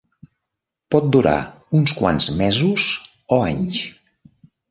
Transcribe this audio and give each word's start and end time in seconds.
Pot 0.93 1.09
durar 1.15 1.33
uns 1.81 1.93
quants 1.99 2.31
mesos 2.39 2.85
o 3.37 3.41
anys. 3.51 3.83